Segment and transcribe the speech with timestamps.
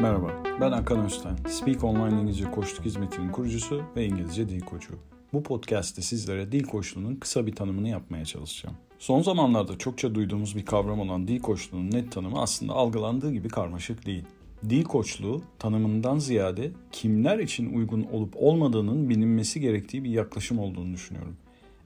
[0.00, 1.36] Merhaba, ben Hakan Özten.
[1.48, 4.94] Speak Online İngilizce Koçluk Hizmeti'nin kurucusu ve İngilizce dil koçu.
[5.32, 8.76] Bu podcast'te sizlere dil koçluğunun kısa bir tanımını yapmaya çalışacağım.
[8.98, 14.06] Son zamanlarda çokça duyduğumuz bir kavram olan dil koçluğunun net tanımı aslında algılandığı gibi karmaşık
[14.06, 14.24] değil.
[14.68, 21.36] Dil koçluğu tanımından ziyade kimler için uygun olup olmadığının bilinmesi gerektiği bir yaklaşım olduğunu düşünüyorum.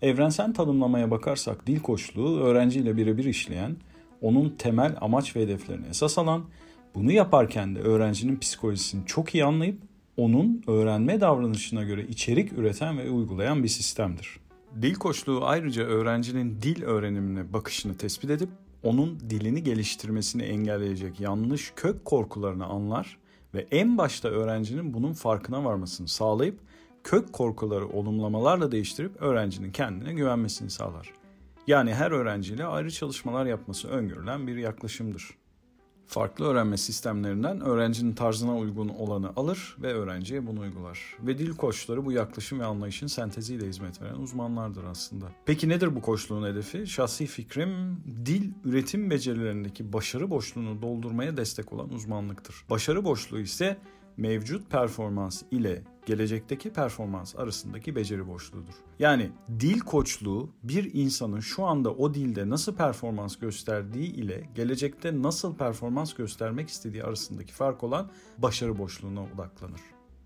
[0.03, 3.77] Evrensel tanımlamaya bakarsak dil koçluğu öğrenciyle birebir işleyen,
[4.23, 6.45] onun temel amaç ve hedeflerini esas alan,
[6.95, 9.79] bunu yaparken de öğrencinin psikolojisini çok iyi anlayıp
[10.17, 14.41] onun öğrenme davranışına göre içerik üreten ve uygulayan bir sistemdir.
[14.83, 18.49] Dil koçluğu ayrıca öğrencinin dil öğrenimine bakışını tespit edip
[18.83, 23.19] onun dilini geliştirmesini engelleyecek yanlış kök korkularını anlar
[23.55, 26.59] ve en başta öğrencinin bunun farkına varmasını sağlayıp
[27.05, 31.13] kök korkuları olumlamalarla değiştirip öğrencinin kendine güvenmesini sağlar.
[31.67, 35.31] Yani her öğrenciyle ayrı çalışmalar yapması öngörülen bir yaklaşımdır.
[36.11, 41.17] Farklı öğrenme sistemlerinden öğrencinin tarzına uygun olanı alır ve öğrenciye bunu uygular.
[41.21, 45.27] Ve dil koçları bu yaklaşım ve anlayışın senteziyle hizmet veren uzmanlardır aslında.
[45.47, 46.87] Peki nedir bu koçluğun hedefi?
[46.87, 52.55] Şahsi fikrim dil üretim becerilerindeki başarı boşluğunu doldurmaya destek olan uzmanlıktır.
[52.71, 53.79] Başarı boşluğu ise
[54.21, 58.75] mevcut performans ile gelecekteki performans arasındaki beceri boşluğudur.
[58.99, 65.57] Yani dil koçluğu bir insanın şu anda o dilde nasıl performans gösterdiği ile gelecekte nasıl
[65.57, 69.81] performans göstermek istediği arasındaki fark olan başarı boşluğuna odaklanır.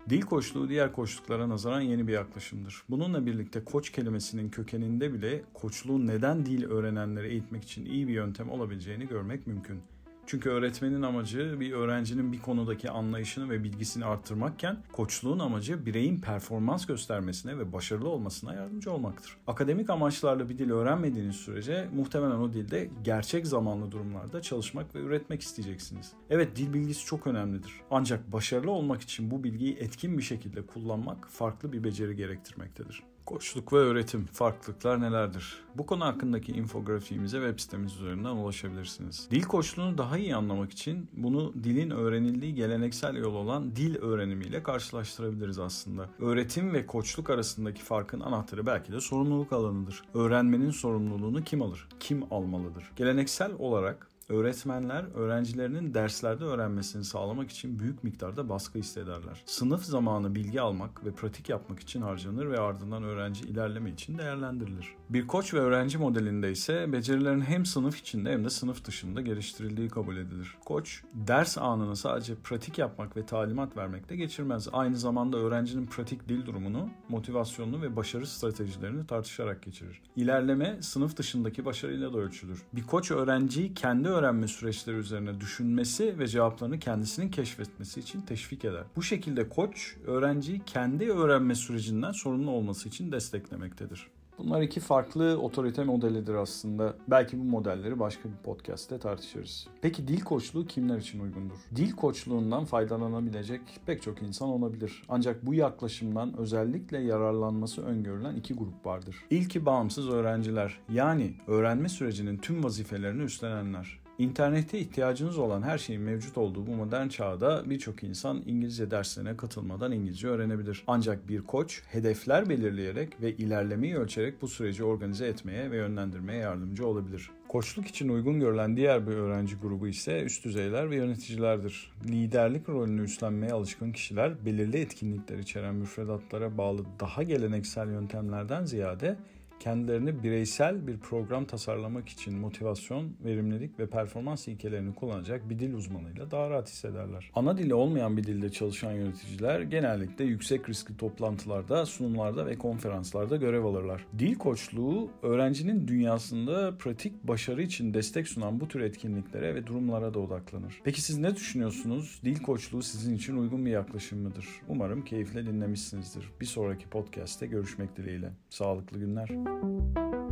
[0.09, 2.83] Dil koçluğu diğer koçluklara nazaran yeni bir yaklaşımdır.
[2.89, 8.49] Bununla birlikte koç kelimesinin kökeninde bile koçluğun neden dil öğrenenleri eğitmek için iyi bir yöntem
[8.49, 9.81] olabileceğini görmek mümkün.
[10.27, 16.85] Çünkü öğretmenin amacı bir öğrencinin bir konudaki anlayışını ve bilgisini arttırmakken koçluğun amacı bireyin performans
[16.85, 19.37] göstermesine ve başarılı olmasına yardımcı olmaktır.
[19.47, 25.41] Akademik amaçlarla bir dil öğrenmediğiniz sürece muhtemelen o dilde gerçek zamanlı durumlarda çalışmak ve üretmek
[25.41, 26.11] isteyeceksiniz.
[26.29, 27.73] Evet dil bilgisi çok önemlidir.
[27.91, 33.03] Ancak başarılı olmak için bu bilgiyi etkin bir şekilde kullanmak farklı bir beceri gerektirmektedir.
[33.25, 35.63] Koçluk ve öğretim farklılıklar nelerdir?
[35.75, 39.27] Bu konu hakkındaki infografiğimize web sitemiz üzerinden ulaşabilirsiniz.
[39.31, 45.59] Dil koçluğunu daha iyi anlamak için bunu dilin öğrenildiği geleneksel yol olan dil öğrenimiyle karşılaştırabiliriz
[45.59, 46.09] aslında.
[46.19, 50.01] Öğretim ve koçluk arasındaki farkın anahtarı belki de sorumluluk alanıdır.
[50.13, 51.87] Öğrenmenin sorumluluğunu kim alır?
[51.99, 52.91] Kim almalıdır?
[52.95, 59.43] Geleneksel olarak Öğretmenler öğrencilerinin derslerde öğrenmesini sağlamak için büyük miktarda baskı hissederler.
[59.45, 64.95] Sınıf zamanı bilgi almak ve pratik yapmak için harcanır ve ardından öğrenci ilerleme için değerlendirilir.
[65.09, 69.89] Bir koç ve öğrenci modelinde ise becerilerin hem sınıf içinde hem de sınıf dışında geliştirildiği
[69.89, 70.57] kabul edilir.
[70.65, 74.67] Koç ders anını sadece pratik yapmak ve talimat vermekte geçirmez.
[74.73, 80.01] Aynı zamanda öğrencinin pratik dil durumunu, motivasyonunu ve başarı stratejilerini tartışarak geçirir.
[80.15, 82.63] İlerleme sınıf dışındaki başarıyla da ölçülür.
[82.73, 88.83] Bir koç öğrenciyi kendi öğrenme süreçleri üzerine düşünmesi ve cevaplarını kendisinin keşfetmesi için teşvik eder.
[88.95, 94.07] Bu şekilde koç öğrenciyi kendi öğrenme sürecinden sorumlu olması için desteklemektedir.
[94.37, 96.95] Bunlar iki farklı otorite modelidir aslında.
[97.07, 99.67] Belki bu modelleri başka bir podcast'te tartışırız.
[99.81, 101.57] Peki dil koçluğu kimler için uygundur?
[101.75, 105.03] Dil koçluğundan faydalanabilecek pek çok insan olabilir.
[105.09, 109.15] Ancak bu yaklaşımdan özellikle yararlanması öngörülen iki grup vardır.
[109.29, 110.79] İlki bağımsız öğrenciler.
[110.89, 114.04] Yani öğrenme sürecinin tüm vazifelerini üstlenenler.
[114.19, 119.91] İnternete ihtiyacınız olan her şeyin mevcut olduğu bu modern çağda birçok insan İngilizce derslerine katılmadan
[119.91, 120.83] İngilizce öğrenebilir.
[120.87, 126.87] Ancak bir koç hedefler belirleyerek ve ilerlemeyi ölçerek bu süreci organize etmeye ve yönlendirmeye yardımcı
[126.87, 127.29] olabilir.
[127.47, 131.91] Koçluk için uygun görülen diğer bir öğrenci grubu ise üst düzeyler ve yöneticilerdir.
[132.07, 139.17] Liderlik rolünü üstlenmeye alışkın kişiler belirli etkinlikler içeren müfredatlara bağlı daha geleneksel yöntemlerden ziyade
[139.59, 146.31] kendilerini bireysel bir program tasarlamak için motivasyon, verimlilik ve performans ilkelerini kullanacak bir dil uzmanıyla
[146.31, 147.31] daha rahat hissederler.
[147.35, 153.63] Ana dili olmayan bir dilde çalışan yöneticiler genellikle yüksek riskli toplantılarda, sunumlarda ve konferanslarda görev
[153.65, 154.05] alırlar.
[154.19, 160.19] Dil koçluğu öğrencinin dünyasında pratik başarı için destek sunan bu tür etkinliklere ve durumlara da
[160.19, 160.81] odaklanır.
[160.83, 162.19] Peki siz ne düşünüyorsunuz?
[162.23, 164.47] Dil koçluğu sizin için uygun bir yaklaşım mıdır?
[164.67, 166.29] Umarım keyifle dinlemişsinizdir.
[166.41, 168.31] Bir sonraki podcast'te görüşmek dileğiyle.
[168.49, 169.44] Sağlıklı günler.
[169.45, 169.61] Thank
[169.97, 170.24] you.